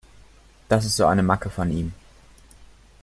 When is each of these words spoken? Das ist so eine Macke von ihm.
Das 0.67 0.83
ist 0.83 0.95
so 0.97 1.05
eine 1.05 1.21
Macke 1.21 1.51
von 1.51 1.69
ihm. 1.69 1.93